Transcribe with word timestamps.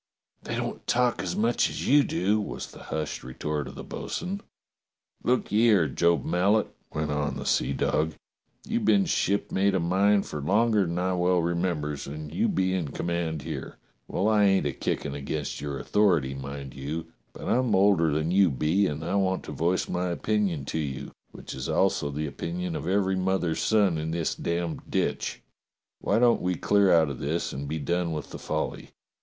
"They 0.41 0.55
don't 0.55 0.87
talk 0.87 1.21
as 1.21 1.35
much 1.35 1.69
as 1.69 1.87
you 1.87 2.01
do," 2.01 2.41
was 2.41 2.71
the 2.71 2.85
hushed 2.85 3.23
retort 3.23 3.67
of 3.67 3.75
the 3.75 3.83
bo'sun. 3.83 4.41
"Look 5.23 5.51
ye 5.51 5.69
'ere, 5.69 5.87
Job 5.87 6.25
Mallet," 6.25 6.73
went 6.91 7.11
on 7.11 7.35
the 7.35 7.45
seadog, 7.45 8.13
"you've 8.67 8.83
been 8.83 9.05
shipmate 9.05 9.75
o' 9.75 9.79
mine 9.79 10.23
fer 10.23 10.39
longer 10.41 10.87
than 10.87 10.97
I 10.97 11.13
well 11.13 11.39
remembers, 11.39 12.07
and 12.07 12.33
you 12.33 12.47
be 12.47 12.73
in 12.73 12.87
command 12.87 13.43
here. 13.43 13.77
Well, 14.07 14.27
I 14.27 14.45
ain't 14.45 14.65
a 14.65 14.71
kickin' 14.73 15.13
against 15.13 15.61
your 15.61 15.77
authority, 15.77 16.33
mind 16.33 16.73
you, 16.73 17.11
but 17.31 17.47
I'm 17.47 17.75
older 17.75 18.09
than 18.11 18.31
you 18.31 18.49
be, 18.49 18.87
and 18.87 19.03
I 19.05 19.13
want 19.13 19.43
to 19.43 19.51
voice 19.51 19.87
my 19.87 20.07
opinion 20.07 20.65
to 20.65 20.79
you, 20.79 21.11
which 21.29 21.53
is 21.53 21.69
also 21.69 22.09
the 22.09 22.25
opinion 22.25 22.75
of 22.75 22.87
every 22.87 23.15
mother's 23.17 23.61
son 23.61 23.99
in 23.99 24.09
this 24.09 24.33
damned 24.33 24.81
ditch. 24.89 25.43
Why 25.99 26.17
don't 26.17 26.41
we 26.41 26.55
clear 26.55 26.91
out 26.91 27.11
of 27.11 27.19
this 27.19 27.53
and 27.53 27.67
be 27.67 27.77
done 27.77 28.13
with 28.13 28.31
the 28.31 28.39
folly 28.39 28.89